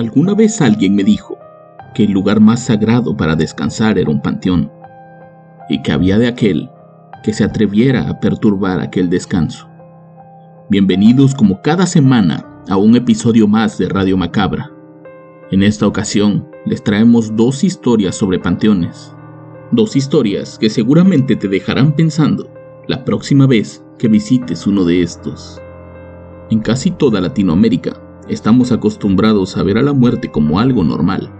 Alguna 0.00 0.32
vez 0.32 0.62
alguien 0.62 0.94
me 0.94 1.04
dijo 1.04 1.36
que 1.94 2.04
el 2.04 2.12
lugar 2.12 2.40
más 2.40 2.64
sagrado 2.64 3.14
para 3.14 3.36
descansar 3.36 3.98
era 3.98 4.10
un 4.10 4.22
panteón 4.22 4.72
y 5.68 5.82
que 5.82 5.92
había 5.92 6.18
de 6.18 6.26
aquel 6.26 6.70
que 7.22 7.34
se 7.34 7.44
atreviera 7.44 8.08
a 8.08 8.18
perturbar 8.18 8.80
aquel 8.80 9.10
descanso. 9.10 9.68
Bienvenidos 10.70 11.34
como 11.34 11.60
cada 11.60 11.84
semana 11.84 12.46
a 12.70 12.78
un 12.78 12.96
episodio 12.96 13.46
más 13.46 13.76
de 13.76 13.90
Radio 13.90 14.16
Macabra. 14.16 14.70
En 15.50 15.62
esta 15.62 15.86
ocasión 15.86 16.48
les 16.64 16.82
traemos 16.82 17.36
dos 17.36 17.62
historias 17.62 18.16
sobre 18.16 18.38
panteones. 18.38 19.14
Dos 19.70 19.96
historias 19.96 20.58
que 20.58 20.70
seguramente 20.70 21.36
te 21.36 21.46
dejarán 21.46 21.92
pensando 21.94 22.48
la 22.88 23.04
próxima 23.04 23.46
vez 23.46 23.84
que 23.98 24.08
visites 24.08 24.66
uno 24.66 24.86
de 24.86 25.02
estos. 25.02 25.60
En 26.48 26.60
casi 26.60 26.90
toda 26.90 27.20
Latinoamérica 27.20 28.00
estamos 28.30 28.70
acostumbrados 28.70 29.56
a 29.56 29.64
ver 29.64 29.76
a 29.76 29.82
la 29.82 29.92
muerte 29.92 30.30
como 30.30 30.60
algo 30.60 30.84
normal. 30.84 31.30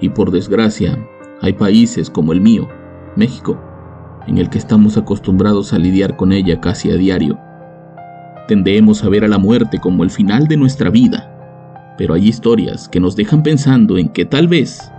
Y 0.00 0.08
por 0.08 0.30
desgracia, 0.30 0.98
hay 1.42 1.52
países 1.52 2.08
como 2.08 2.32
el 2.32 2.40
mío, 2.40 2.66
México, 3.16 3.60
en 4.26 4.38
el 4.38 4.48
que 4.48 4.56
estamos 4.56 4.96
acostumbrados 4.96 5.74
a 5.74 5.78
lidiar 5.78 6.16
con 6.16 6.32
ella 6.32 6.58
casi 6.58 6.90
a 6.90 6.96
diario. 6.96 7.38
Tendemos 8.48 9.04
a 9.04 9.10
ver 9.10 9.24
a 9.24 9.28
la 9.28 9.38
muerte 9.38 9.78
como 9.78 10.02
el 10.02 10.10
final 10.10 10.48
de 10.48 10.56
nuestra 10.56 10.88
vida, 10.88 11.94
pero 11.98 12.14
hay 12.14 12.28
historias 12.28 12.88
que 12.88 12.98
nos 12.98 13.14
dejan 13.14 13.42
pensando 13.42 13.98
en 13.98 14.08
que 14.08 14.24
tal 14.24 14.48
vez 14.48 14.90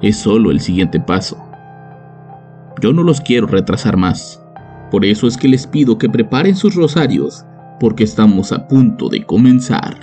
es 0.00 0.16
solo 0.16 0.50
el 0.50 0.60
siguiente 0.60 0.98
paso. 0.98 1.36
Yo 2.80 2.94
no 2.94 3.02
los 3.02 3.20
quiero 3.20 3.46
retrasar 3.46 3.98
más, 3.98 4.42
por 4.90 5.04
eso 5.04 5.26
es 5.26 5.36
que 5.36 5.48
les 5.48 5.66
pido 5.66 5.98
que 5.98 6.08
preparen 6.08 6.56
sus 6.56 6.74
rosarios, 6.74 7.44
porque 7.78 8.04
estamos 8.04 8.52
a 8.52 8.66
punto 8.66 9.08
de 9.08 9.24
comenzar. 9.24 9.98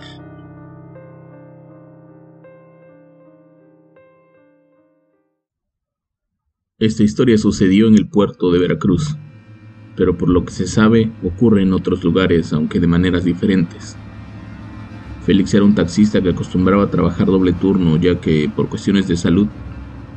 Esta 6.77 7.03
historia 7.03 7.37
sucedió 7.37 7.87
en 7.87 7.93
el 7.93 8.09
puerto 8.09 8.51
de 8.51 8.59
Veracruz, 8.59 9.15
pero 9.95 10.17
por 10.17 10.29
lo 10.29 10.43
que 10.43 10.51
se 10.51 10.67
sabe 10.67 11.15
ocurre 11.21 11.61
en 11.61 11.71
otros 11.71 12.03
lugares, 12.03 12.51
aunque 12.51 12.81
de 12.81 12.87
maneras 12.87 13.23
diferentes. 13.23 13.95
Félix 15.21 15.53
era 15.53 15.63
un 15.63 15.73
taxista 15.73 16.21
que 16.21 16.31
acostumbraba 16.31 16.83
a 16.83 16.89
trabajar 16.89 17.27
doble 17.27 17.53
turno, 17.53 17.95
ya 17.95 18.19
que, 18.19 18.49
por 18.53 18.67
cuestiones 18.67 19.07
de 19.07 19.15
salud, 19.15 19.47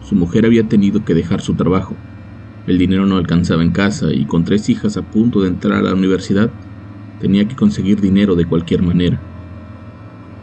su 0.01 0.17
mujer 0.17 0.47
había 0.47 0.67
tenido 0.67 1.05
que 1.05 1.15
dejar 1.15 1.43
su 1.43 1.55
trabajo. 1.55 2.03
El 2.67 2.77
dinero 2.77 3.07
no 3.07 3.19
alcanzaba 3.19 3.63
en 3.63 3.71
casa 3.71 4.13
y 4.13 4.27
con 4.27 4.43
tres 4.43 4.69
hijas 4.69 4.97
a 4.97 5.03
punto 5.03 5.43
de 5.43 5.49
entrar 5.51 5.79
a 5.79 5.83
la 5.83 5.95
universidad, 5.95 6.53
tenía 7.21 7.47
que 7.47 7.55
conseguir 7.55 8.01
dinero 8.01 8.35
de 8.35 8.47
cualquier 8.47 8.83
manera. 8.83 9.23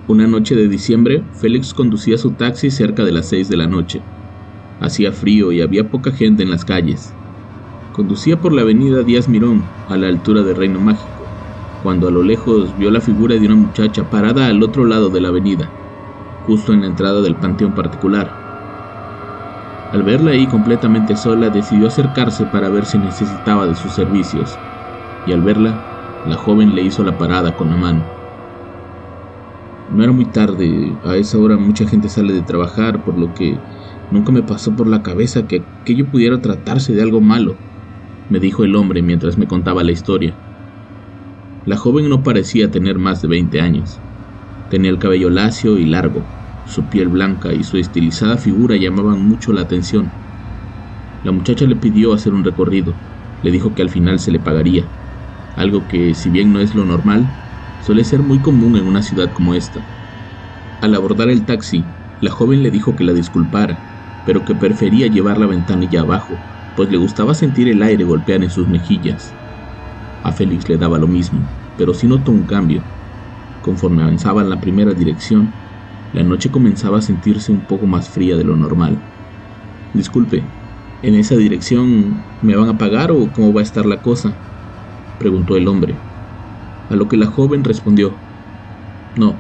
Una 0.08 0.28
noche 0.28 0.56
de 0.56 0.70
diciembre, 0.70 1.28
Félix 1.34 1.74
conducía 1.74 2.18
su 2.18 2.36
taxi 2.38 2.72
cerca 2.72 3.04
de 3.04 3.12
las 3.12 3.28
seis 3.28 3.50
de 3.50 3.58
la 3.58 3.68
noche 3.68 4.06
Hacía 4.80 5.12
frío 5.12 5.52
y 5.52 5.62
había 5.62 5.90
poca 5.90 6.12
gente 6.12 6.44
en 6.44 6.50
las 6.50 6.66
calles. 6.66 7.14
Conducía 7.92 8.42
por 8.42 8.54
la 8.54 8.64
avenida 8.64 9.04
Díaz 9.04 9.30
Mirón, 9.30 9.72
a 9.88 9.96
la 9.96 10.08
altura 10.08 10.44
de 10.44 10.54
Reino 10.54 10.82
Mágico, 10.82 11.26
cuando 11.82 12.08
a 12.08 12.12
lo 12.12 12.24
lejos 12.24 12.76
vio 12.76 12.92
la 12.92 13.00
figura 13.00 13.36
de 13.36 13.46
una 13.46 13.56
muchacha 13.56 14.10
parada 14.10 14.48
al 14.48 14.62
otro 14.64 14.86
lado 14.86 15.10
de 15.10 15.22
la 15.22 15.30
avenida, 15.30 15.72
justo 16.42 16.74
en 16.74 16.82
la 16.82 16.88
entrada 16.88 17.22
del 17.22 17.38
panteón 17.38 17.74
particular. 17.74 18.34
Al 19.92 20.04
verla 20.04 20.32
ahí 20.32 20.48
completamente 20.48 21.16
sola, 21.16 21.50
decidió 21.50 21.88
acercarse 21.88 22.46
para 22.48 22.70
ver 22.70 22.86
si 22.86 23.00
necesitaba 23.00 23.68
de 23.68 23.76
sus 23.76 23.94
servicios, 23.94 24.60
y 25.24 25.32
al 25.32 25.42
verla, 25.42 25.86
la 26.26 26.36
joven 26.36 26.76
le 26.76 26.82
hizo 26.82 27.04
la 27.04 27.18
parada 27.18 27.56
con 27.56 27.70
la 27.70 27.78
mano. 27.78 28.12
No 29.88 30.04
era 30.04 30.12
muy 30.12 30.26
tarde, 30.26 31.00
a 31.04 31.16
esa 31.16 31.38
hora 31.38 31.58
mucha 31.58 31.88
gente 31.88 32.10
sale 32.10 32.34
de 32.34 32.42
trabajar, 32.42 33.04
por 33.04 33.18
lo 33.18 33.34
que 33.34 33.62
Nunca 34.10 34.32
me 34.32 34.44
pasó 34.44 34.76
por 34.76 34.88
la 34.88 35.02
cabeza 35.02 35.48
que 35.48 35.68
aquello 35.82 36.10
pudiera 36.10 36.40
tratarse 36.40 36.94
de 36.94 37.02
algo 37.02 37.22
malo, 37.22 37.60
me 38.28 38.40
dijo 38.40 38.64
el 38.64 38.76
hombre 38.76 39.02
mientras 39.02 39.38
me 39.38 39.48
contaba 39.48 39.84
la 39.84 39.92
historia. 39.92 40.40
La 41.64 41.78
joven 41.78 42.10
no 42.10 42.22
parecía 42.24 42.70
tener 42.70 43.00
más 43.00 43.22
de 43.22 43.28
20 43.28 43.60
años. 43.60 44.04
Tenía 44.70 44.92
el 44.92 45.00
cabello 45.00 45.30
lacio 45.30 45.78
y 45.80 45.86
largo, 45.86 46.28
su 46.64 46.88
piel 46.90 47.10
blanca 47.10 47.54
y 47.54 47.64
su 47.64 47.78
estilizada 47.78 48.38
figura 48.38 48.78
llamaban 48.78 49.22
mucho 49.22 49.54
la 49.54 49.62
atención. 49.62 50.14
La 51.24 51.32
muchacha 51.32 51.66
le 51.66 51.76
pidió 51.76 52.14
hacer 52.14 52.34
un 52.34 52.44
recorrido, 52.44 53.00
le 53.42 53.52
dijo 53.52 53.74
que 53.74 53.82
al 53.82 53.90
final 53.90 54.20
se 54.20 54.32
le 54.32 54.40
pagaría, 54.40 54.92
algo 55.56 55.88
que, 55.88 56.14
si 56.14 56.30
bien 56.30 56.52
no 56.52 56.60
es 56.60 56.76
lo 56.76 56.86
normal, 56.86 57.36
suele 57.80 58.04
ser 58.04 58.22
muy 58.22 58.42
común 58.42 58.78
en 58.78 58.86
una 58.86 59.02
ciudad 59.02 59.32
como 59.32 59.56
esta. 59.56 59.88
Al 60.82 60.94
abordar 60.94 61.30
el 61.30 61.46
taxi, 61.46 61.96
la 62.20 62.32
joven 62.32 62.62
le 62.64 62.72
dijo 62.72 62.96
que 62.96 63.04
la 63.04 63.14
disculpara, 63.14 63.86
pero 64.26 64.44
que 64.44 64.56
prefería 64.56 65.08
llevar 65.08 65.38
la 65.38 65.46
ventanilla 65.46 66.02
abajo, 66.02 66.34
pues 66.76 66.90
le 66.90 66.98
gustaba 66.98 67.34
sentir 67.36 67.70
el 67.70 67.82
aire 67.82 68.04
golpear 68.04 68.44
en 68.44 68.50
sus 68.50 68.68
mejillas. 68.68 69.32
A 70.24 70.32
Félix 70.34 70.68
le 70.68 70.78
daba 70.78 70.98
lo 70.98 71.08
mismo, 71.08 71.40
pero 71.78 71.94
sí 71.94 72.08
notó 72.08 72.32
un 72.32 72.46
cambio. 72.46 72.82
Conforme 73.62 74.02
avanzaba 74.02 74.42
en 74.42 74.50
la 74.50 74.60
primera 74.60 74.94
dirección, 74.94 75.54
la 76.12 76.24
noche 76.24 76.50
comenzaba 76.50 76.98
a 76.98 77.02
sentirse 77.02 77.52
un 77.52 77.66
poco 77.66 77.86
más 77.86 78.10
fría 78.10 78.36
de 78.36 78.44
lo 78.44 78.56
normal. 78.56 78.98
Disculpe, 79.94 80.44
¿en 81.04 81.16
esa 81.16 81.36
dirección 81.36 82.24
me 82.42 82.56
van 82.56 82.70
a 82.70 82.78
pagar 82.78 83.12
o 83.12 83.32
cómo 83.32 83.54
va 83.54 83.62
a 83.62 83.64
estar 83.64 83.86
la 83.86 84.02
cosa? 84.02 84.34
preguntó 85.20 85.56
el 85.56 85.68
hombre. 85.68 85.96
A 86.90 86.96
lo 86.96 87.08
que 87.08 87.18
la 87.18 87.28
joven 87.28 87.64
respondió, 87.64 88.18
no, 89.16 89.36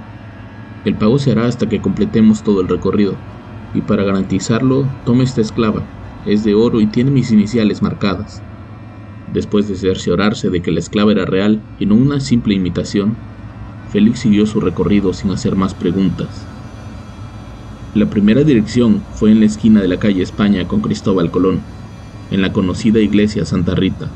el 0.83 0.95
pago 0.95 1.17
se 1.17 1.31
hará 1.31 1.47
hasta 1.47 1.67
que 1.67 1.81
completemos 1.81 2.43
todo 2.43 2.61
el 2.61 2.67
recorrido 2.67 3.34
y 3.75 3.81
para 3.81 4.05
garantizarlo 4.05 4.87
tome 5.03 5.25
esta 5.25 5.41
esclava. 5.41 5.85
Es 6.25 6.43
de 6.43 6.55
oro 6.55 6.79
y 6.79 6.87
tiene 6.87 7.11
mis 7.11 7.29
iniciales 7.31 7.81
marcadas. 7.81 8.41
Después 9.27 9.67
de 9.67 9.75
cerciorarse 9.75 10.49
de 10.49 10.61
que 10.61 10.71
la 10.71 10.79
esclava 10.79 11.11
era 11.11 11.25
real 11.25 11.61
y 11.77 11.85
no 11.85 11.95
una 11.95 12.21
simple 12.21 12.55
imitación, 12.55 13.17
Félix 13.91 14.19
siguió 14.19 14.45
su 14.45 14.61
recorrido 14.61 15.13
sin 15.13 15.31
hacer 15.31 15.55
más 15.55 15.73
preguntas. 15.73 16.47
La 17.93 18.09
primera 18.09 18.43
dirección 18.43 19.01
fue 19.11 19.31
en 19.31 19.41
la 19.41 19.45
esquina 19.45 19.81
de 19.81 19.87
la 19.89 19.99
calle 19.99 20.23
España 20.23 20.67
con 20.67 20.81
Cristóbal 20.81 21.29
Colón, 21.29 21.59
en 22.31 22.41
la 22.41 22.53
conocida 22.53 22.99
iglesia 22.99 23.45
Santa 23.45 23.75
Rita. 23.75 24.09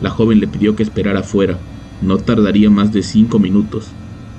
La 0.00 0.10
joven 0.10 0.38
le 0.38 0.48
pidió 0.48 0.76
que 0.76 0.82
esperara 0.82 1.20
afuera, 1.20 1.58
no 2.02 2.18
tardaría 2.18 2.68
más 2.68 2.92
de 2.92 3.02
cinco 3.02 3.38
minutos. 3.38 3.88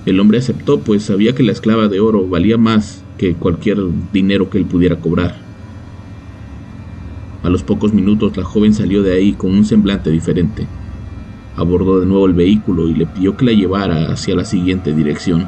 El 0.05 0.19
hombre 0.19 0.37
aceptó, 0.37 0.81
pues 0.81 1.03
sabía 1.03 1.33
que 1.33 1.43
la 1.43 1.53
esclava 1.53 1.87
de 1.87 1.99
oro 1.99 2.27
valía 2.27 2.57
más 2.57 3.02
que 3.17 3.35
cualquier 3.35 3.77
dinero 4.11 4.49
que 4.49 4.57
él 4.57 4.65
pudiera 4.65 4.95
cobrar. 4.97 5.35
A 7.43 7.49
los 7.49 7.63
pocos 7.63 7.93
minutos 7.93 8.37
la 8.37 8.43
joven 8.43 8.73
salió 8.73 9.03
de 9.03 9.13
ahí 9.13 9.33
con 9.33 9.51
un 9.51 9.65
semblante 9.65 10.09
diferente. 10.09 10.65
Abordó 11.55 11.99
de 11.99 12.05
nuevo 12.05 12.25
el 12.25 12.33
vehículo 12.33 12.87
y 12.87 12.93
le 12.93 13.05
pidió 13.05 13.35
que 13.35 13.45
la 13.45 13.51
llevara 13.51 14.11
hacia 14.11 14.35
la 14.35 14.45
siguiente 14.45 14.93
dirección. 14.93 15.47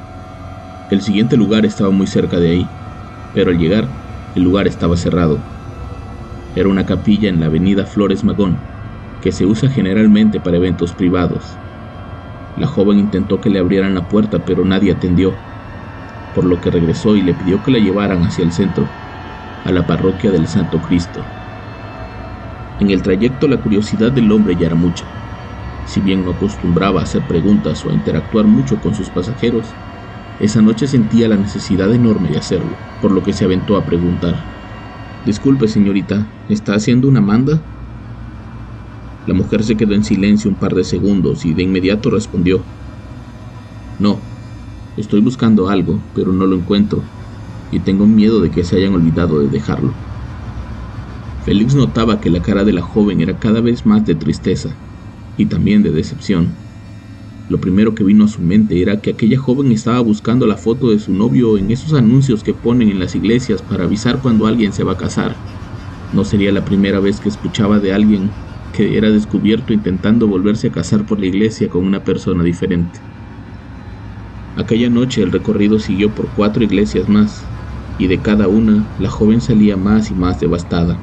El 0.91 1.01
siguiente 1.01 1.37
lugar 1.37 1.65
estaba 1.65 1.89
muy 1.91 2.05
cerca 2.05 2.39
de 2.39 2.51
ahí, 2.51 2.67
pero 3.33 3.51
al 3.51 3.57
llegar, 3.57 3.87
el 4.35 4.43
lugar 4.43 4.67
estaba 4.67 4.97
cerrado. 4.97 5.39
Era 6.55 6.69
una 6.69 6.85
capilla 6.85 7.29
en 7.29 7.39
la 7.39 7.47
avenida 7.47 7.85
Flores 7.85 8.23
Magón, 8.23 8.57
que 9.21 9.31
se 9.31 9.45
usa 9.45 9.69
generalmente 9.69 10.39
para 10.39 10.57
eventos 10.57 10.91
privados. 10.93 11.43
La 12.57 12.67
joven 12.67 12.99
intentó 12.99 13.41
que 13.41 13.49
le 13.49 13.59
abrieran 13.59 13.95
la 13.95 14.07
puerta, 14.07 14.39
pero 14.39 14.63
nadie 14.63 14.91
atendió 14.91 15.31
por 16.35 16.45
lo 16.45 16.59
que 16.59 16.69
regresó 16.69 17.15
y 17.15 17.21
le 17.21 17.33
pidió 17.33 17.63
que 17.63 17.71
la 17.71 17.79
llevaran 17.79 18.23
hacia 18.25 18.43
el 18.43 18.51
centro, 18.51 18.91
a 19.63 19.71
la 19.71 19.87
parroquia 19.87 20.31
del 20.31 20.47
Santo 20.49 20.81
Cristo. 20.81 21.31
En 22.77 22.89
el 22.89 23.01
trayecto 23.01 23.47
la 23.47 23.61
curiosidad 23.61 24.11
del 24.11 24.29
hombre 24.33 24.57
ya 24.57 24.67
era 24.67 24.75
mucha. 24.75 25.15
Si 25.85 26.01
bien 26.01 26.25
no 26.25 26.31
acostumbraba 26.31 26.99
a 26.99 27.03
hacer 27.03 27.25
preguntas 27.25 27.85
o 27.85 27.89
a 27.89 27.93
interactuar 27.93 28.47
mucho 28.47 28.81
con 28.81 28.93
sus 28.93 29.11
pasajeros, 29.11 29.77
esa 30.37 30.61
noche 30.61 30.87
sentía 30.87 31.29
la 31.29 31.37
necesidad 31.37 31.93
enorme 31.93 32.29
de 32.29 32.37
hacerlo, 32.37 32.81
por 32.99 33.13
lo 33.13 33.23
que 33.23 33.31
se 33.31 33.45
aventó 33.45 33.77
a 33.77 33.85
preguntar. 33.85 34.35
Disculpe, 35.23 35.69
señorita, 35.69 36.33
¿está 36.49 36.75
haciendo 36.75 37.07
una 37.07 37.21
manda? 37.21 37.65
La 39.25 39.33
mujer 39.33 39.63
se 39.63 39.77
quedó 39.77 39.93
en 39.95 40.03
silencio 40.03 40.49
un 40.49 40.57
par 40.57 40.75
de 40.75 40.83
segundos 40.83 41.45
y 41.45 41.53
de 41.53 41.63
inmediato 41.63 42.09
respondió, 42.09 42.67
No, 43.97 44.24
estoy 44.95 45.21
buscando 45.21 45.69
algo, 45.69 46.03
pero 46.13 46.33
no 46.33 46.45
lo 46.45 46.55
encuentro, 46.55 47.03
y 47.69 47.81
tengo 47.81 48.07
miedo 48.07 48.41
de 48.41 48.51
que 48.51 48.63
se 48.63 48.77
hayan 48.77 48.93
olvidado 48.93 49.39
de 49.39 49.49
dejarlo. 49.49 49.95
Félix 51.39 51.75
notaba 51.75 52.19
que 52.19 52.29
la 52.29 52.41
cara 52.41 52.63
de 52.63 52.73
la 52.73 52.81
joven 52.81 53.21
era 53.21 53.37
cada 53.37 53.61
vez 53.61 53.85
más 53.85 54.03
de 54.03 54.15
tristeza 54.15 54.79
y 55.37 55.45
también 55.45 55.83
de 55.83 55.91
decepción. 55.91 56.57
Lo 57.47 57.59
primero 57.61 57.93
que 57.93 58.03
vino 58.03 58.25
a 58.25 58.27
su 58.27 58.41
mente 58.41 58.81
era 58.81 59.01
que 59.01 59.11
aquella 59.11 59.37
joven 59.37 59.71
estaba 59.71 59.99
buscando 59.99 60.47
la 60.47 60.57
foto 60.57 60.89
de 60.89 60.97
su 60.97 61.13
novio 61.13 61.59
en 61.59 61.69
esos 61.69 61.93
anuncios 61.93 62.41
que 62.41 62.55
ponen 62.55 62.89
en 62.89 62.97
las 62.97 63.13
iglesias 63.13 63.61
para 63.61 63.83
avisar 63.83 64.21
cuando 64.21 64.47
alguien 64.47 64.73
se 64.73 64.83
va 64.83 64.93
a 64.93 64.97
casar. 64.97 65.43
No 66.09 66.23
sería 66.23 66.51
la 66.51 66.65
primera 66.65 66.99
vez 66.99 67.19
que 67.19 67.29
escuchaba 67.29 67.79
de 67.79 67.93
alguien 67.93 68.39
que 68.71 68.97
era 68.97 69.11
descubierto 69.11 69.73
intentando 69.73 70.27
volverse 70.27 70.67
a 70.67 70.71
casar 70.71 71.05
por 71.05 71.19
la 71.19 71.27
iglesia 71.27 71.69
con 71.69 71.85
una 71.85 72.03
persona 72.03 72.43
diferente. 72.43 73.01
Aquella 74.55 74.89
noche 74.89 75.21
el 75.21 75.31
recorrido 75.31 75.79
siguió 75.79 76.15
por 76.15 76.31
cuatro 76.33 76.63
iglesias 76.63 77.09
más, 77.09 77.45
y 77.97 78.07
de 78.07 78.21
cada 78.21 78.47
una 78.47 78.87
la 78.97 79.09
joven 79.09 79.41
salía 79.41 79.77
más 79.77 80.11
y 80.11 80.15
más 80.15 80.39
devastada, 80.39 81.01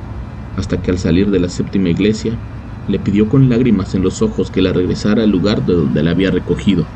hasta 0.56 0.80
que 0.80 0.90
al 0.90 0.98
salir 0.98 1.30
de 1.30 1.40
la 1.40 1.48
séptima 1.48 1.90
iglesia, 1.90 2.38
le 2.86 2.98
pidió 2.98 3.28
con 3.28 3.48
lágrimas 3.48 3.94
en 3.94 4.02
los 4.02 4.22
ojos 4.22 4.50
que 4.50 4.62
la 4.62 4.72
regresara 4.72 5.22
al 5.22 5.30
lugar 5.30 5.64
de 5.64 5.74
donde 5.74 6.02
la 6.02 6.12
había 6.12 6.30
recogido. 6.30 6.88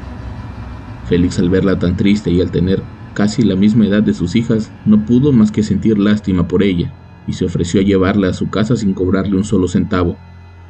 Félix 1.05 1.39
al 1.39 1.51
verla 1.51 1.79
tan 1.79 1.97
triste 1.97 2.31
y 2.31 2.41
al 2.41 2.51
tener 2.51 2.83
casi 3.15 3.43
la 3.43 3.57
misma 3.57 3.87
edad 3.87 4.03
de 4.03 4.15
sus 4.15 4.35
hijas, 4.35 4.73
no 4.85 5.05
pudo 5.05 5.33
más 5.33 5.53
que 5.53 5.63
sentir 5.63 5.99
lástima 5.99 6.49
por 6.49 6.63
ella, 6.63 6.95
y 7.27 7.35
se 7.35 7.45
ofreció 7.45 7.81
a 7.81 7.85
llevarla 7.85 8.29
a 8.29 8.35
su 8.35 8.51
casa 8.51 8.77
sin 8.77 8.93
cobrarle 8.95 9.37
un 9.37 9.45
solo 9.45 9.69
centavo 9.69 10.19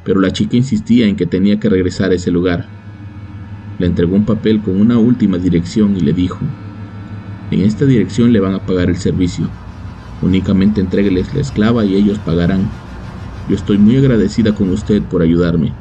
pero 0.07 0.21
la 0.21 0.31
chica 0.31 0.55
insistía 0.55 1.05
en 1.05 1.17
que 1.17 1.25
tenía 1.25 1.59
que 1.59 1.67
regresar 1.67 2.11
a 2.11 2.15
ese 2.15 2.31
lugar. 2.31 2.76
Le 3.77 3.85
entregó 3.87 4.15
un 4.15 4.25
papel 4.25 4.61
con 4.61 4.79
una 4.79 4.97
última 4.97 5.37
dirección 5.37 5.95
y 5.95 6.01
le 6.01 6.13
dijo, 6.13 6.49
en 7.49 7.61
esta 7.61 7.85
dirección 7.85 8.33
le 8.33 8.39
van 8.39 8.55
a 8.55 8.65
pagar 8.65 8.89
el 8.89 8.97
servicio. 8.97 9.55
Únicamente 10.19 10.81
entrégueles 10.81 11.33
la 11.33 11.41
esclava 11.41 11.85
y 11.85 11.95
ellos 11.95 12.19
pagarán. 12.19 12.81
Yo 13.45 13.55
estoy 13.55 13.77
muy 13.77 13.95
agradecida 13.95 14.53
con 14.53 14.71
usted 14.71 15.07
por 15.07 15.21
ayudarme, 15.21 15.77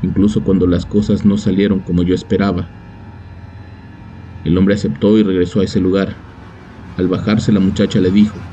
incluso 0.00 0.42
cuando 0.42 0.66
las 0.66 0.86
cosas 0.86 1.24
no 1.24 1.36
salieron 1.38 1.82
como 1.82 2.02
yo 2.02 2.14
esperaba. 2.14 2.74
El 4.42 4.56
hombre 4.56 4.74
aceptó 4.74 5.18
y 5.18 5.22
regresó 5.22 5.60
a 5.60 5.64
ese 5.64 5.80
lugar. 5.80 6.24
Al 6.96 7.08
bajarse 7.08 7.52
la 7.52 7.60
muchacha 7.60 8.00
le 8.00 8.10
dijo, 8.10 8.48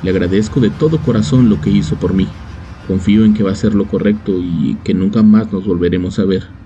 le 0.00 0.10
agradezco 0.10 0.60
de 0.60 0.70
todo 0.70 1.02
corazón 1.02 1.48
lo 1.48 1.60
que 1.60 1.70
hizo 1.70 1.98
por 1.98 2.12
mí. 2.14 2.40
Confío 2.82 3.24
en 3.24 3.34
que 3.34 3.42
va 3.44 3.52
a 3.52 3.56
ser 3.56 3.74
lo 3.74 3.86
correcto 3.86 4.40
y 4.42 4.80
que 4.82 4.94
nunca 4.94 5.22
más 5.22 5.52
nos 5.52 5.64
volveremos 5.66 6.18
a 6.18 6.24
ver. 6.24 6.57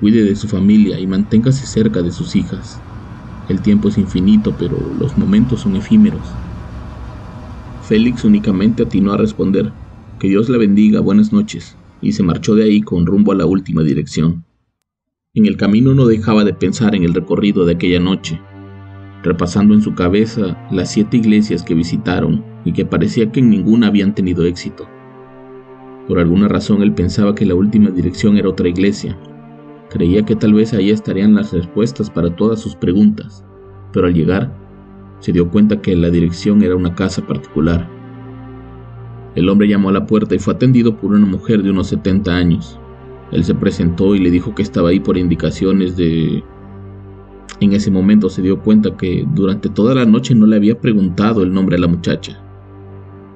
Cuide 0.00 0.24
de 0.24 0.36
su 0.36 0.48
familia 0.48 0.98
y 0.98 1.06
manténgase 1.06 1.66
cerca 1.66 2.02
de 2.02 2.10
sus 2.10 2.36
hijas. 2.36 2.82
El 3.48 3.62
tiempo 3.62 3.88
es 3.88 3.98
infinito, 3.98 4.56
pero 4.56 4.78
los 4.98 5.16
momentos 5.16 5.60
son 5.60 5.76
efímeros. 5.76 6.28
Félix 7.80 8.24
únicamente 8.24 8.82
atinó 8.82 9.12
a 9.12 9.18
responder, 9.18 9.72
que 10.18 10.28
Dios 10.28 10.48
la 10.48 10.58
bendiga, 10.58 11.00
buenas 11.00 11.32
noches, 11.32 11.76
y 12.00 12.12
se 12.12 12.22
marchó 12.22 12.54
de 12.54 12.64
ahí 12.64 12.80
con 12.80 13.06
rumbo 13.06 13.32
a 13.32 13.34
la 13.34 13.46
última 13.46 13.82
dirección. 13.82 14.44
En 15.34 15.46
el 15.46 15.56
camino 15.56 15.94
no 15.94 16.06
dejaba 16.06 16.44
de 16.44 16.54
pensar 16.54 16.94
en 16.94 17.04
el 17.04 17.12
recorrido 17.12 17.66
de 17.66 17.74
aquella 17.74 18.00
noche, 18.00 18.40
repasando 19.22 19.74
en 19.74 19.82
su 19.82 19.94
cabeza 19.94 20.66
las 20.70 20.92
siete 20.92 21.16
iglesias 21.16 21.62
que 21.62 21.74
visitaron 21.74 22.44
y 22.64 22.72
que 22.72 22.86
parecía 22.86 23.30
que 23.32 23.40
en 23.40 23.50
ninguna 23.50 23.88
habían 23.88 24.14
tenido 24.14 24.44
éxito. 24.44 24.88
Por 26.06 26.18
alguna 26.18 26.48
razón 26.48 26.82
él 26.82 26.92
pensaba 26.92 27.34
que 27.34 27.46
la 27.46 27.54
última 27.54 27.90
dirección 27.90 28.36
era 28.36 28.48
otra 28.48 28.68
iglesia. 28.68 29.18
Creía 29.94 30.24
que 30.24 30.34
tal 30.34 30.54
vez 30.54 30.74
ahí 30.74 30.90
estarían 30.90 31.36
las 31.36 31.52
respuestas 31.52 32.10
para 32.10 32.34
todas 32.34 32.58
sus 32.58 32.74
preguntas, 32.74 33.44
pero 33.92 34.08
al 34.08 34.14
llegar 34.14 34.52
se 35.20 35.30
dio 35.30 35.48
cuenta 35.48 35.80
que 35.80 35.94
la 35.94 36.10
dirección 36.10 36.64
era 36.64 36.74
una 36.74 36.96
casa 36.96 37.24
particular. 37.24 37.88
El 39.36 39.48
hombre 39.48 39.68
llamó 39.68 39.90
a 39.90 39.92
la 39.92 40.04
puerta 40.04 40.34
y 40.34 40.40
fue 40.40 40.54
atendido 40.54 40.96
por 40.96 41.12
una 41.12 41.24
mujer 41.24 41.62
de 41.62 41.70
unos 41.70 41.86
70 41.86 42.34
años. 42.34 42.76
Él 43.30 43.44
se 43.44 43.54
presentó 43.54 44.16
y 44.16 44.18
le 44.18 44.32
dijo 44.32 44.52
que 44.52 44.62
estaba 44.62 44.88
ahí 44.88 44.98
por 44.98 45.16
indicaciones 45.16 45.96
de... 45.96 46.42
En 47.60 47.72
ese 47.72 47.92
momento 47.92 48.28
se 48.28 48.42
dio 48.42 48.58
cuenta 48.58 48.96
que 48.96 49.24
durante 49.32 49.68
toda 49.68 49.94
la 49.94 50.06
noche 50.06 50.34
no 50.34 50.46
le 50.46 50.56
había 50.56 50.80
preguntado 50.80 51.44
el 51.44 51.52
nombre 51.52 51.76
a 51.76 51.80
la 51.80 51.86
muchacha. 51.86 52.42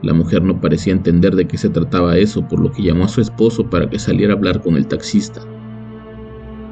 La 0.02 0.12
mujer 0.12 0.43
no 0.43 0.61
parecía 0.61 0.93
entender 0.93 1.37
de 1.37 1.46
qué 1.46 1.56
se 1.56 1.69
trataba 1.69 2.19
eso, 2.19 2.49
por 2.49 2.58
lo 2.58 2.72
que 2.72 2.82
llamó 2.82 3.04
a 3.04 3.08
su 3.08 3.20
esposo 3.20 3.70
para 3.70 3.88
que 3.88 4.00
saliera 4.00 4.32
a 4.32 4.37
hablar 4.37 4.61
con 4.61 4.75
el 4.75 4.88
taxista. 4.88 5.40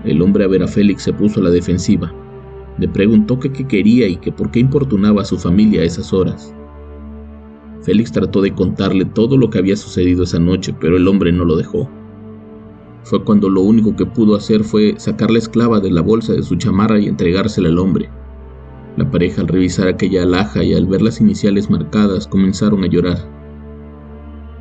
El 0.07 0.23
hombre 0.23 0.45
a 0.45 0.47
ver 0.47 0.63
a 0.63 0.69
Félix 0.69 1.03
se 1.03 1.13
puso 1.13 1.41
a 1.41 1.43
la 1.43 1.51
defensiva. 1.51 2.15
Le 2.79 2.87
preguntó 2.87 3.41
qué 3.41 3.51
quería 3.51 4.07
y 4.07 4.17
que 4.17 4.31
por 4.31 4.53
qué 4.53 4.61
importunaba 4.61 5.23
a 5.23 5.25
su 5.25 5.37
familia 5.37 5.81
a 5.81 5.85
esas 5.85 6.13
horas. 6.13 6.55
Félix 7.83 8.13
trató 8.13 8.41
de 8.41 8.55
contarle 8.55 9.05
todo 9.05 9.37
lo 9.37 9.51
que 9.51 9.59
había 9.59 9.77
sucedido 9.77 10.23
esa 10.23 10.39
noche, 10.39 10.73
pero 10.79 10.97
el 10.97 11.09
hombre 11.09 11.33
no 11.33 11.45
lo 11.45 11.57
dejó. 11.57 11.91
Fue 13.03 13.25
cuando 13.25 13.49
lo 13.49 13.63
único 13.63 13.97
que 13.97 14.07
pudo 14.07 14.37
hacer 14.37 14.63
fue 14.63 14.95
sacar 14.97 15.33
la 15.33 15.39
esclava 15.39 15.81
de 15.81 15.91
la 15.91 16.03
bolsa 16.03 16.35
de 16.35 16.43
su 16.45 16.55
chamarra 16.55 17.01
y 17.01 17.09
entregársela 17.09 17.69
al 17.69 17.79
hombre. 17.79 18.09
La 18.97 19.11
pareja 19.11 19.41
al 19.41 19.49
revisar 19.49 19.89
aquella 19.89 20.23
alhaja 20.23 20.63
y 20.63 20.73
al 20.73 20.87
ver 20.87 21.03
las 21.03 21.21
iniciales 21.21 21.69
marcadas 21.69 22.29
comenzaron 22.29 22.85
a 22.85 22.87
llorar. 22.87 23.19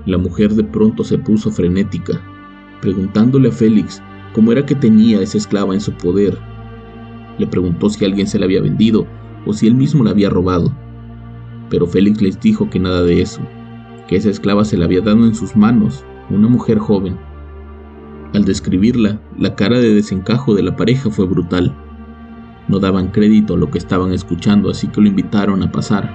La 0.07 0.17
mujer 0.17 0.53
de 0.53 0.63
pronto 0.63 1.03
se 1.03 1.19
puso 1.19 1.51
frenética, 1.51 2.19
preguntándole 2.81 3.49
a 3.49 3.51
Félix 3.51 4.01
cómo 4.35 4.51
era 4.51 4.65
que 4.65 4.75
tenía 4.75 5.21
esa 5.21 5.37
esclava 5.37 5.73
en 5.73 5.79
su 5.79 5.93
poder. 5.93 6.37
Le 7.37 7.47
preguntó 7.47 7.89
si 7.89 8.03
alguien 8.03 8.27
se 8.27 8.37
la 8.37 8.43
había 8.43 8.61
vendido 8.61 9.07
o 9.45 9.53
si 9.53 9.65
él 9.65 9.75
mismo 9.75 10.03
la 10.03 10.09
había 10.09 10.29
robado. 10.29 10.75
Pero 11.69 11.87
Félix 11.87 12.21
les 12.21 12.37
dijo 12.37 12.69
que 12.69 12.77
nada 12.77 13.01
de 13.03 13.21
eso, 13.21 13.39
que 14.09 14.17
esa 14.17 14.29
esclava 14.29 14.65
se 14.65 14.75
la 14.77 14.85
había 14.85 14.99
dado 14.99 15.25
en 15.25 15.33
sus 15.33 15.55
manos 15.55 16.03
una 16.29 16.49
mujer 16.49 16.79
joven. 16.79 17.17
Al 18.33 18.43
describirla, 18.43 19.21
la 19.39 19.55
cara 19.55 19.79
de 19.79 19.93
desencajo 19.93 20.53
de 20.53 20.63
la 20.63 20.75
pareja 20.75 21.09
fue 21.09 21.25
brutal. 21.25 21.73
No 22.67 22.79
daban 22.79 23.11
crédito 23.11 23.53
a 23.53 23.57
lo 23.57 23.71
que 23.71 23.77
estaban 23.77 24.11
escuchando, 24.11 24.69
así 24.69 24.89
que 24.89 24.99
lo 24.99 25.07
invitaron 25.07 25.63
a 25.63 25.71
pasar. 25.71 26.13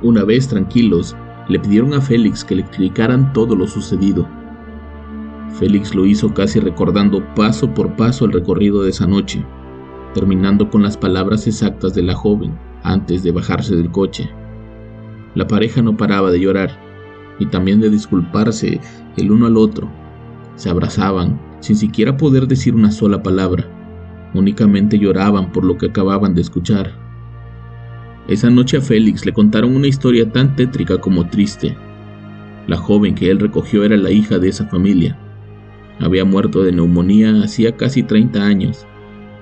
Una 0.00 0.22
vez 0.22 0.46
tranquilos, 0.46 1.16
le 1.48 1.58
pidieron 1.58 1.92
a 1.92 2.00
Félix 2.00 2.44
que 2.44 2.54
le 2.54 2.62
explicaran 2.62 3.32
todo 3.32 3.56
lo 3.56 3.66
sucedido. 3.66 4.28
Félix 5.52 5.94
lo 5.94 6.04
hizo 6.04 6.34
casi 6.34 6.60
recordando 6.60 7.24
paso 7.34 7.72
por 7.72 7.96
paso 7.96 8.24
el 8.24 8.32
recorrido 8.32 8.82
de 8.82 8.90
esa 8.90 9.06
noche, 9.06 9.44
terminando 10.14 10.70
con 10.70 10.82
las 10.82 10.96
palabras 10.96 11.46
exactas 11.46 11.94
de 11.94 12.02
la 12.02 12.14
joven 12.14 12.58
antes 12.82 13.22
de 13.22 13.32
bajarse 13.32 13.74
del 13.76 13.90
coche. 13.90 14.28
La 15.34 15.46
pareja 15.46 15.82
no 15.82 15.96
paraba 15.96 16.30
de 16.30 16.40
llorar 16.40 16.70
y 17.38 17.46
también 17.46 17.80
de 17.80 17.90
disculparse 17.90 18.80
el 19.16 19.30
uno 19.30 19.46
al 19.46 19.56
otro. 19.56 19.90
Se 20.56 20.70
abrazaban 20.70 21.40
sin 21.60 21.76
siquiera 21.76 22.16
poder 22.16 22.46
decir 22.46 22.74
una 22.74 22.90
sola 22.90 23.22
palabra. 23.22 23.66
Únicamente 24.34 24.98
lloraban 24.98 25.52
por 25.52 25.64
lo 25.64 25.76
que 25.76 25.86
acababan 25.86 26.34
de 26.34 26.42
escuchar. 26.42 26.92
Esa 28.28 28.50
noche 28.50 28.78
a 28.78 28.80
Félix 28.80 29.24
le 29.24 29.32
contaron 29.32 29.74
una 29.76 29.86
historia 29.86 30.30
tan 30.30 30.56
tétrica 30.56 30.98
como 30.98 31.28
triste. 31.28 31.76
La 32.66 32.76
joven 32.76 33.14
que 33.14 33.30
él 33.30 33.38
recogió 33.38 33.84
era 33.84 33.96
la 33.96 34.10
hija 34.10 34.38
de 34.38 34.48
esa 34.48 34.66
familia. 34.66 35.16
Había 35.98 36.24
muerto 36.24 36.62
de 36.62 36.72
neumonía 36.72 37.42
hacía 37.42 37.76
casi 37.76 38.02
30 38.02 38.44
años 38.44 38.86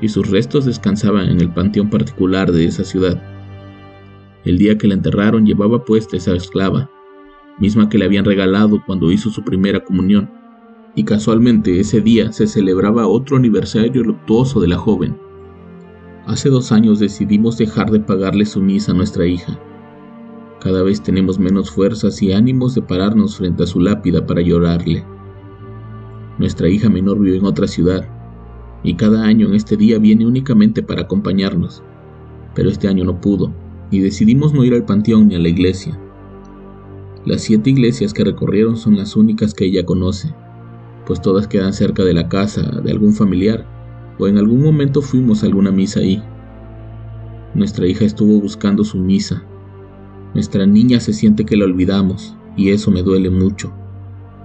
y 0.01 0.09
sus 0.09 0.31
restos 0.31 0.65
descansaban 0.65 1.29
en 1.29 1.41
el 1.41 1.51
panteón 1.51 1.91
particular 1.91 2.53
de 2.53 2.67
esa 2.67 2.85
ciudad. 2.85 3.23
El 4.45 4.59
día 4.59 4.77
que 4.77 4.87
la 4.87 4.95
enterraron 4.95 5.47
llevaba 5.47 5.85
puesta 5.85 6.17
esa 6.17 6.35
esclava, 6.35 6.91
misma 7.59 7.89
que 7.89 7.99
le 7.99 8.05
habían 8.05 8.25
regalado 8.25 8.83
cuando 8.85 9.11
hizo 9.11 9.31
su 9.31 9.43
primera 9.43 9.83
comunión 9.83 10.31
y 10.95 11.05
casualmente 11.05 11.81
ese 11.81 12.01
día 12.01 12.33
se 12.33 12.47
celebraba 12.47 13.07
otro 13.07 13.37
aniversario 13.37 14.03
luctuoso 14.03 14.61
de 14.61 14.69
la 14.69 14.77
joven. 14.77 15.17
Hace 16.27 16.49
dos 16.49 16.73
años 16.73 17.01
decidimos 17.01 17.59
dejar 17.59 17.91
de 17.91 18.01
pagarle 18.01 18.47
su 18.47 18.61
misa 18.61 18.93
a 18.93 18.95
nuestra 18.95 19.27
hija. 19.27 19.59
Cada 20.61 20.83
vez 20.83 21.03
tenemos 21.03 21.39
menos 21.39 21.71
fuerzas 21.71 22.23
y 22.23 22.33
ánimos 22.33 22.75
de 22.75 22.83
pararnos 22.83 23.37
frente 23.37 23.65
a 23.65 23.67
su 23.67 23.81
lápida 23.81 24.25
para 24.25 24.41
llorarle. 24.41 25.05
Nuestra 26.39 26.69
hija 26.69 26.89
menor 26.89 27.21
vive 27.21 27.37
en 27.37 27.45
otra 27.45 27.67
ciudad, 27.67 28.05
y 28.83 28.95
cada 28.95 29.25
año 29.25 29.49
en 29.49 29.55
este 29.55 29.77
día 29.77 29.99
viene 29.99 30.27
únicamente 30.27 30.83
para 30.83 31.03
acompañarnos, 31.03 31.83
pero 32.55 32.69
este 32.69 32.89
año 32.89 33.05
no 33.05 33.21
pudo, 33.21 33.53
y 33.91 34.01
decidimos 34.01 34.53
no 34.53 34.65
ir 34.65 34.75
al 34.75 34.85
panteón 34.85 35.29
ni 35.29 35.37
a 35.37 35.39
la 35.39 35.49
iglesia. 35.49 35.99
Las 37.25 37.43
siete 37.43 37.71
iglesias 37.71 38.13
que 38.13 38.25
recorrieron 38.25 38.77
son 38.77 38.97
las 38.97 39.17
únicas 39.17 39.55
que 39.55 39.65
ella 39.65 39.87
conoce, 39.87 40.35
pues 41.07 41.23
todas 41.23 41.47
quedan 41.47 41.73
cerca 41.73 42.05
de 42.05 42.15
la 42.15 42.29
casa 42.29 42.63
de 42.63 42.91
algún 42.91 43.15
familiar, 43.15 43.67
o 44.19 44.27
en 44.27 44.39
algún 44.39 44.63
momento 44.63 45.03
fuimos 45.03 45.43
a 45.43 45.47
alguna 45.47 45.71
misa 45.71 46.01
ahí. 46.01 46.23
Nuestra 47.55 47.87
hija 47.87 48.05
estuvo 48.05 48.41
buscando 48.41 48.85
su 48.85 48.99
misa, 48.99 49.45
Nuestra 50.35 50.67
niña 50.67 50.99
se 50.99 51.13
siente 51.13 51.45
que 51.45 51.57
la 51.57 51.65
olvidamos, 51.65 52.37
y 52.57 52.71
eso 52.71 52.91
me 52.91 53.05
duele 53.05 53.31
mucho, 53.31 53.73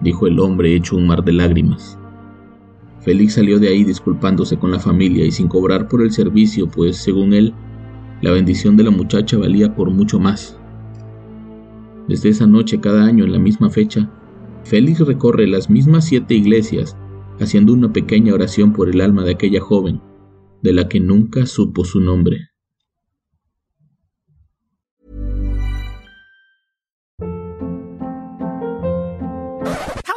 dijo 0.02 0.28
el 0.28 0.40
hombre 0.40 0.76
hecho 0.76 0.96
un 0.96 1.08
mar 1.08 1.24
de 1.24 1.34
lágrimas. 1.34 1.98
Félix 3.02 3.34
salió 3.34 3.60
de 3.60 3.70
ahí 3.70 3.84
disculpándose 3.84 4.58
con 4.58 4.72
la 4.72 4.80
familia 4.80 5.26
y 5.26 5.32
sin 5.32 5.48
cobrar 5.48 5.88
por 5.88 6.02
el 6.02 6.12
servicio, 6.12 6.68
pues, 6.68 6.98
según 6.98 7.34
él, 7.34 7.54
la 8.22 8.32
bendición 8.32 8.76
de 8.76 8.84
la 8.84 8.92
muchacha 8.92 9.38
valía 9.38 9.74
por 9.74 9.90
mucho 9.90 10.20
más. 10.20 10.58
Desde 12.08 12.30
esa 12.30 12.46
noche, 12.46 12.80
cada 12.80 13.06
año, 13.06 13.24
en 13.24 13.32
la 13.32 13.40
misma 13.40 13.70
fecha, 13.70 14.12
Félix 14.64 15.00
recorre 15.00 15.48
las 15.48 15.70
mismas 15.70 16.06
siete 16.06 16.36
iglesias, 16.36 16.98
haciendo 17.40 17.74
una 17.74 17.94
pequeña 17.94 18.34
oración 18.34 18.74
por 18.74 18.90
el 18.90 19.00
alma 19.00 19.24
de 19.24 19.32
aquella 19.32 19.62
joven, 19.62 20.02
de 20.62 20.74
la 20.74 20.90
que 20.90 21.00
nunca 21.00 21.46
supo 21.46 21.86
su 21.86 22.02
nombre. 22.02 22.50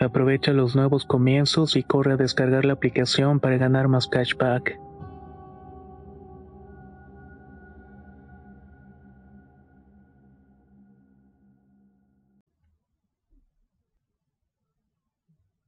Aprovecha 0.00 0.52
los 0.52 0.74
nuevos 0.74 1.04
comienzos 1.04 1.76
y 1.76 1.84
corre 1.84 2.14
a 2.14 2.16
descargar 2.16 2.64
la 2.64 2.72
aplicación 2.72 3.38
para 3.38 3.58
ganar 3.58 3.86
más 3.88 4.08
cashback. 4.08 4.76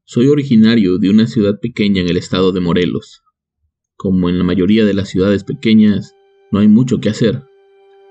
Soy 0.05 0.29
originario 0.29 0.99
de 0.99 1.11
una 1.11 1.27
ciudad 1.27 1.61
pequeña 1.61 2.01
en 2.01 2.09
el 2.09 2.17
estado 2.17 2.53
de 2.53 2.61
Morelos. 2.61 3.23
Como 3.97 4.29
en 4.29 4.39
la 4.39 4.45
mayoría 4.45 4.85
de 4.85 4.95
las 4.95 5.09
ciudades 5.09 5.45
pequeñas, 5.45 6.15
no 6.51 6.59
hay 6.59 6.69
mucho 6.69 7.01
que 7.01 7.11
hacer, 7.11 7.43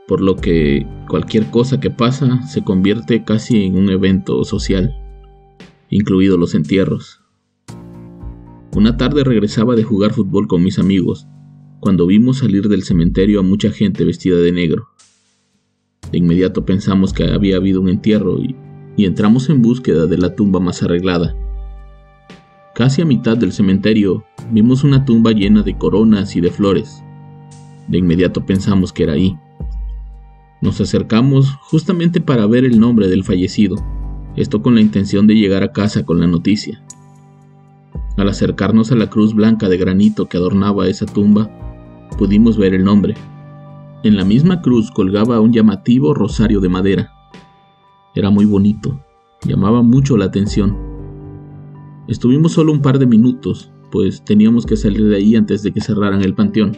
por 0.08 0.22
lo 0.22 0.36
que 0.36 0.86
cualquier 1.10 1.50
cosa 1.52 1.80
que 1.80 1.92
pasa 1.92 2.42
se 2.44 2.64
convierte 2.64 3.24
casi 3.24 3.66
en 3.66 3.78
un 3.78 3.90
evento 3.90 4.44
social 4.44 4.94
incluidos 5.90 6.40
los 6.40 6.56
entierros. 6.56 7.22
Una 8.76 8.98
tarde 8.98 9.24
regresaba 9.24 9.76
de 9.76 9.84
jugar 9.84 10.14
fútbol 10.14 10.48
con 10.48 10.64
mis 10.64 10.80
amigos, 10.80 11.28
cuando 11.80 12.08
vimos 12.08 12.40
salir 12.40 12.68
del 12.68 12.84
cementerio 12.84 13.40
a 13.40 13.44
mucha 13.44 13.72
gente 13.72 14.04
vestida 14.04 14.38
de 14.38 14.52
negro. 14.52 14.90
De 16.12 16.18
inmediato 16.18 16.66
pensamos 16.66 17.14
que 17.14 17.24
había 17.26 17.58
habido 17.58 17.80
un 17.80 17.90
entierro 17.90 18.40
y, 18.40 18.56
entramos 18.98 19.50
en 19.50 19.62
búsqueda 19.62 20.08
de 20.08 20.18
la 20.18 20.36
tumba 20.36 20.60
más 20.60 20.84
arreglada. 20.84 21.36
Casi 22.74 23.02
a 23.02 23.06
mitad 23.06 23.38
del 23.38 23.52
cementerio 23.52 24.26
vimos 24.52 24.84
una 24.84 25.06
tumba 25.06 25.32
llena 25.32 25.64
de 25.64 25.78
coronas 25.78 26.36
y 26.36 26.42
de 26.42 26.52
flores. 26.52 27.04
De 27.88 27.98
inmediato 27.98 28.46
pensamos 28.46 28.92
que 28.92 29.04
era 29.04 29.14
ahí. 29.14 29.38
Nos 30.62 30.82
acercamos 30.82 31.52
justamente 31.62 32.20
para 32.20 32.48
ver 32.48 32.66
el 32.66 32.80
nombre 32.80 33.08
del 33.08 33.24
fallecido 33.24 33.76
esto 34.36 34.62
con 34.62 34.76
la 34.76 34.82
intención 34.82 35.28
de 35.28 35.36
llegar 35.36 35.64
a 35.64 35.72
casa 35.72 36.06
con 36.06 36.20
la 36.20 36.28
noticia. 36.28 36.82
Al 38.18 38.30
acercarnos 38.30 38.92
a 38.92 38.96
la 38.96 39.10
cruz 39.10 39.34
blanca 39.34 39.70
de 39.70 39.78
granito 39.78 40.28
que 40.28 40.38
adornaba 40.38 40.88
esa 40.88 41.06
tumba, 41.06 41.50
pudimos 42.18 42.58
ver 42.58 42.74
el 42.74 42.84
nombre. 42.84 43.16
En 44.04 44.16
la 44.16 44.24
misma 44.24 44.62
cruz 44.62 44.92
colgaba 44.92 45.40
un 45.40 45.52
llamativo 45.52 46.14
rosario 46.14 46.60
de 46.60 46.70
madera. 46.70 47.12
Era 48.14 48.30
muy 48.30 48.46
bonito, 48.46 49.00
llamaba 49.46 49.82
mucho 49.82 50.18
la 50.18 50.26
atención. 50.26 50.78
Estuvimos 52.08 52.54
solo 52.54 52.72
un 52.72 52.82
par 52.82 53.00
de 53.00 53.06
minutos, 53.06 53.72
pues 53.92 54.24
teníamos 54.24 54.66
que 54.66 54.78
salir 54.78 55.06
de 55.06 55.18
ahí 55.18 55.36
antes 55.36 55.64
de 55.64 55.72
que 55.72 55.82
cerraran 55.82 56.22
el 56.22 56.36
panteón. 56.36 56.78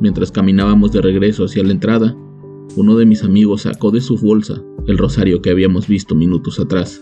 Mientras 0.00 0.32
caminábamos 0.32 0.92
de 0.92 1.02
regreso 1.02 1.44
hacia 1.44 1.62
la 1.62 1.72
entrada, 1.72 2.16
uno 2.76 2.96
de 2.96 3.06
mis 3.06 3.22
amigos 3.22 3.62
sacó 3.62 3.90
de 3.90 4.00
su 4.00 4.16
bolsa 4.18 4.62
el 4.86 4.98
rosario 4.98 5.40
que 5.40 5.50
habíamos 5.50 5.86
visto 5.86 6.14
minutos 6.14 6.60
atrás. 6.60 7.00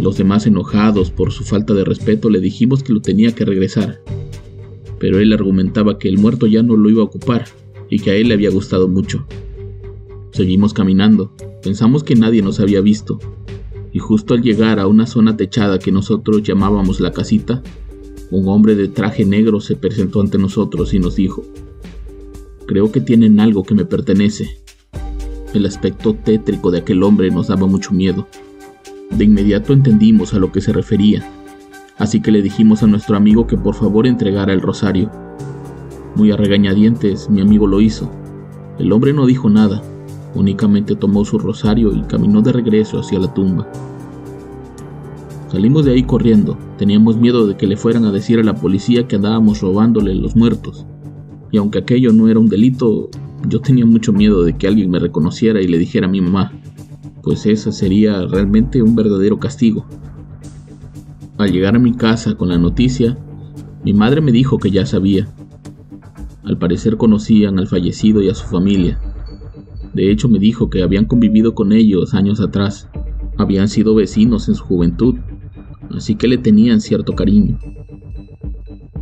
Los 0.00 0.16
demás 0.16 0.46
enojados 0.46 1.10
por 1.10 1.32
su 1.32 1.44
falta 1.44 1.74
de 1.74 1.84
respeto 1.84 2.30
le 2.30 2.40
dijimos 2.40 2.82
que 2.82 2.92
lo 2.92 3.00
tenía 3.00 3.34
que 3.34 3.44
regresar, 3.44 4.00
pero 4.98 5.18
él 5.18 5.32
argumentaba 5.32 5.98
que 5.98 6.08
el 6.08 6.18
muerto 6.18 6.46
ya 6.46 6.62
no 6.62 6.76
lo 6.76 6.90
iba 6.90 7.02
a 7.02 7.06
ocupar 7.06 7.46
y 7.88 8.00
que 8.00 8.10
a 8.10 8.14
él 8.14 8.28
le 8.28 8.34
había 8.34 8.50
gustado 8.50 8.88
mucho. 8.88 9.26
Seguimos 10.32 10.72
caminando, 10.72 11.32
pensamos 11.62 12.04
que 12.04 12.14
nadie 12.14 12.42
nos 12.42 12.60
había 12.60 12.80
visto, 12.80 13.18
y 13.92 13.98
justo 13.98 14.34
al 14.34 14.42
llegar 14.42 14.78
a 14.78 14.86
una 14.86 15.06
zona 15.06 15.36
techada 15.36 15.78
que 15.78 15.92
nosotros 15.92 16.42
llamábamos 16.42 17.00
la 17.00 17.12
casita, 17.12 17.62
un 18.30 18.48
hombre 18.48 18.76
de 18.76 18.88
traje 18.88 19.24
negro 19.24 19.60
se 19.60 19.76
presentó 19.76 20.20
ante 20.20 20.38
nosotros 20.38 20.94
y 20.94 21.00
nos 21.00 21.16
dijo, 21.16 21.44
Creo 22.70 22.92
que 22.92 23.00
tienen 23.00 23.40
algo 23.40 23.64
que 23.64 23.74
me 23.74 23.84
pertenece. 23.84 24.48
El 25.52 25.66
aspecto 25.66 26.14
tétrico 26.14 26.70
de 26.70 26.78
aquel 26.78 27.02
hombre 27.02 27.28
nos 27.32 27.48
daba 27.48 27.66
mucho 27.66 27.90
miedo. 27.90 28.28
De 29.10 29.24
inmediato 29.24 29.72
entendimos 29.72 30.34
a 30.34 30.38
lo 30.38 30.52
que 30.52 30.60
se 30.60 30.72
refería, 30.72 31.28
así 31.98 32.20
que 32.20 32.30
le 32.30 32.42
dijimos 32.42 32.84
a 32.84 32.86
nuestro 32.86 33.16
amigo 33.16 33.48
que 33.48 33.56
por 33.56 33.74
favor 33.74 34.06
entregara 34.06 34.52
el 34.52 34.60
rosario. 34.60 35.10
Muy 36.14 36.30
a 36.30 36.36
regañadientes, 36.36 37.28
mi 37.28 37.40
amigo 37.40 37.66
lo 37.66 37.80
hizo. 37.80 38.08
El 38.78 38.92
hombre 38.92 39.12
no 39.14 39.26
dijo 39.26 39.50
nada, 39.50 39.82
únicamente 40.36 40.94
tomó 40.94 41.24
su 41.24 41.40
rosario 41.40 41.92
y 41.92 42.02
caminó 42.02 42.40
de 42.40 42.52
regreso 42.52 43.00
hacia 43.00 43.18
la 43.18 43.34
tumba. 43.34 43.66
Salimos 45.50 45.86
de 45.86 45.94
ahí 45.94 46.04
corriendo, 46.04 46.56
teníamos 46.78 47.16
miedo 47.16 47.48
de 47.48 47.56
que 47.56 47.66
le 47.66 47.76
fueran 47.76 48.04
a 48.04 48.12
decir 48.12 48.38
a 48.38 48.44
la 48.44 48.54
policía 48.54 49.08
que 49.08 49.16
andábamos 49.16 49.60
robándole 49.60 50.14
los 50.14 50.36
muertos. 50.36 50.86
Y 51.50 51.58
aunque 51.58 51.78
aquello 51.78 52.12
no 52.12 52.28
era 52.28 52.38
un 52.38 52.48
delito, 52.48 53.10
yo 53.48 53.60
tenía 53.60 53.86
mucho 53.86 54.12
miedo 54.12 54.42
de 54.42 54.56
que 54.56 54.66
alguien 54.66 54.90
me 54.90 54.98
reconociera 54.98 55.60
y 55.60 55.66
le 55.66 55.78
dijera 55.78 56.06
a 56.06 56.10
mi 56.10 56.20
mamá, 56.20 56.52
pues 57.22 57.46
esa 57.46 57.72
sería 57.72 58.26
realmente 58.26 58.82
un 58.82 58.94
verdadero 58.94 59.38
castigo. 59.38 59.86
Al 61.38 61.52
llegar 61.52 61.76
a 61.76 61.78
mi 61.78 61.94
casa 61.94 62.34
con 62.34 62.48
la 62.48 62.58
noticia, 62.58 63.18
mi 63.84 63.92
madre 63.92 64.20
me 64.20 64.32
dijo 64.32 64.58
que 64.58 64.70
ya 64.70 64.86
sabía. 64.86 65.28
Al 66.44 66.58
parecer 66.58 66.96
conocían 66.96 67.58
al 67.58 67.66
fallecido 67.66 68.22
y 68.22 68.28
a 68.28 68.34
su 68.34 68.46
familia. 68.46 69.00
De 69.94 70.10
hecho 70.10 70.28
me 70.28 70.38
dijo 70.38 70.70
que 70.70 70.82
habían 70.82 71.06
convivido 71.06 71.54
con 71.54 71.72
ellos 71.72 72.14
años 72.14 72.40
atrás. 72.40 72.88
Habían 73.36 73.68
sido 73.68 73.94
vecinos 73.94 74.48
en 74.48 74.54
su 74.54 74.64
juventud 74.64 75.16
así 75.96 76.14
que 76.14 76.28
le 76.28 76.38
tenían 76.38 76.80
cierto 76.80 77.14
cariño. 77.14 77.58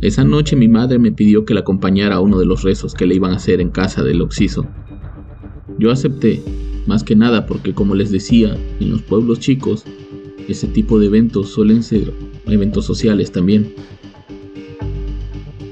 Esa 0.01 0.23
noche 0.23 0.55
mi 0.55 0.69
madre 0.69 0.97
me 0.97 1.11
pidió 1.11 1.43
que 1.43 1.53
la 1.53 1.59
acompañara 1.59 2.15
a 2.15 2.19
uno 2.21 2.39
de 2.39 2.45
los 2.45 2.63
rezos 2.63 2.93
que 2.93 3.05
le 3.05 3.15
iban 3.15 3.33
a 3.33 3.35
hacer 3.35 3.59
en 3.59 3.69
casa 3.69 4.01
del 4.01 4.21
Oxiso. 4.21 4.65
Yo 5.77 5.91
acepté, 5.91 6.41
más 6.87 7.03
que 7.03 7.17
nada 7.17 7.45
porque 7.45 7.73
como 7.73 7.95
les 7.95 8.09
decía, 8.09 8.55
en 8.79 8.91
los 8.91 9.01
pueblos 9.01 9.39
chicos, 9.39 9.83
ese 10.47 10.67
tipo 10.67 10.99
de 10.99 11.07
eventos 11.07 11.49
suelen 11.49 11.83
ser 11.83 12.13
eventos 12.47 12.85
sociales 12.85 13.33
también. 13.33 13.73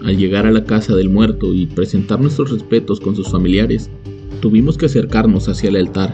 Al 0.04 0.18
llegar 0.18 0.46
a 0.46 0.52
la 0.52 0.66
casa 0.66 0.94
del 0.94 1.10
muerto 1.10 1.54
y 1.54 1.66
presentar 1.66 2.20
nuestros 2.20 2.52
respetos 2.52 3.00
con 3.00 3.16
sus 3.16 3.30
familiares, 3.30 3.90
tuvimos 4.42 4.78
que 4.78 4.88
acercarnos 4.88 5.48
hacia 5.48 5.70
el 5.70 5.78
altar. 5.78 6.14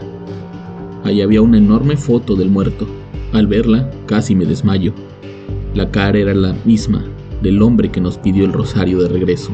Allí 1.02 1.20
había 1.20 1.42
una 1.42 1.58
enorme 1.58 1.96
foto 1.96 2.36
del 2.36 2.48
muerto, 2.48 2.86
al 3.32 3.48
verla, 3.48 3.90
casi 4.06 4.36
me 4.36 4.46
desmayo. 4.46 4.94
La 5.74 5.90
cara 5.90 6.16
era 6.16 6.32
la 6.32 6.56
misma 6.64 7.04
del 7.44 7.62
hombre 7.62 7.90
que 7.90 8.00
nos 8.00 8.18
pidió 8.18 8.44
el 8.44 8.52
rosario 8.52 9.00
de 9.00 9.08
regreso. 9.08 9.52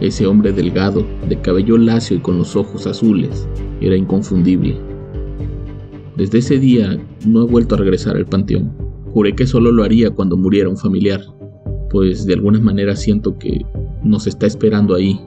Ese 0.00 0.26
hombre 0.26 0.52
delgado, 0.52 1.04
de 1.28 1.40
cabello 1.40 1.78
lacio 1.78 2.16
y 2.16 2.20
con 2.20 2.38
los 2.38 2.54
ojos 2.54 2.86
azules, 2.86 3.48
era 3.80 3.96
inconfundible. 3.96 4.76
Desde 6.16 6.38
ese 6.38 6.58
día 6.58 7.00
no 7.26 7.42
he 7.42 7.46
vuelto 7.46 7.74
a 7.74 7.78
regresar 7.78 8.16
al 8.16 8.26
panteón. 8.26 8.72
Juré 9.12 9.34
que 9.34 9.46
solo 9.46 9.72
lo 9.72 9.82
haría 9.82 10.10
cuando 10.10 10.36
muriera 10.36 10.68
un 10.68 10.76
familiar, 10.76 11.22
pues 11.90 12.26
de 12.26 12.34
alguna 12.34 12.60
manera 12.60 12.94
siento 12.94 13.38
que 13.38 13.64
nos 14.04 14.26
está 14.26 14.46
esperando 14.46 14.94
ahí, 14.94 15.18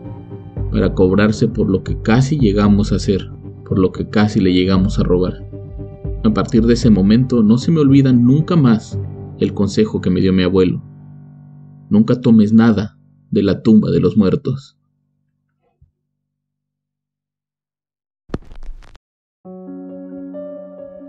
para 0.71 0.93
cobrarse 0.93 1.47
por 1.47 1.69
lo 1.69 1.83
que 1.83 1.99
casi 2.01 2.37
llegamos 2.37 2.91
a 2.91 2.97
hacer, 2.97 3.27
por 3.67 3.79
lo 3.79 3.91
que 3.91 4.07
casi 4.07 4.39
le 4.39 4.53
llegamos 4.53 4.99
a 4.99 5.03
robar. 5.03 5.43
A 6.23 6.31
partir 6.31 6.63
de 6.65 6.73
ese 6.73 6.91
momento 6.91 7.41
no 7.41 7.57
se 7.57 7.71
me 7.71 7.79
olvida 7.79 8.11
nunca 8.13 8.55
más 8.55 8.99
el 9.39 9.53
consejo 9.53 10.01
que 10.01 10.09
me 10.11 10.21
dio 10.21 10.31
mi 10.31 10.43
abuelo. 10.43 10.81
Nunca 11.89 12.19
tomes 12.19 12.53
nada 12.53 12.97
de 13.31 13.43
la 13.43 13.61
tumba 13.61 13.91
de 13.91 13.99
los 13.99 14.17
muertos. 14.17 14.77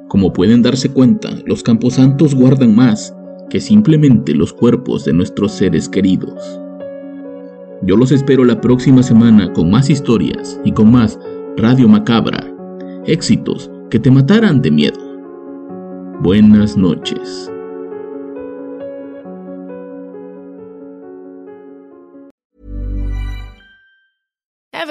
Como 0.09 0.33
pueden 0.33 0.63
darse 0.63 0.91
cuenta, 0.91 1.31
los 1.47 1.63
camposantos 1.63 2.35
guardan 2.35 2.75
más 2.75 3.15
que 3.51 3.61
simplemente 3.61 4.35
los 4.35 4.53
cuerpos 4.53 5.05
de 5.05 5.13
nuestros 5.13 5.53
seres 5.53 5.89
queridos. 5.89 6.61
Yo 7.83 7.97
los 7.97 8.13
espero 8.13 8.45
la 8.45 8.61
próxima 8.61 9.03
semana 9.03 9.53
con 9.53 9.71
más 9.71 9.91
historias 9.91 10.61
y 10.65 10.73
con 10.73 10.91
más 10.91 11.19
Radio 11.57 11.89
Macabra, 11.89 12.47
éxitos 13.05 13.71
que 13.91 13.99
te 13.99 14.11
matarán 14.11 14.63
de 14.63 14.71
miedo. 14.71 15.01
Buenas 16.23 16.77
noches. 16.77 17.51